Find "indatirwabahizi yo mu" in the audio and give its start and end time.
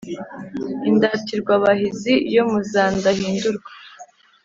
0.89-2.59